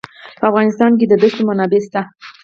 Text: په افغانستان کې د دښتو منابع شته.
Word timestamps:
په 0.39 0.43
افغانستان 0.51 0.91
کې 0.99 1.05
د 1.07 1.13
دښتو 1.21 1.41
منابع 1.49 1.79
شته. 1.85 2.01